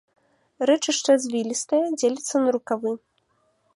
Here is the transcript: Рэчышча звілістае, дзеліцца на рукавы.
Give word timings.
Рэчышча 0.69 1.13
звілістае, 1.25 1.85
дзеліцца 1.99 2.35
на 2.47 2.55
рукавы. 2.57 2.91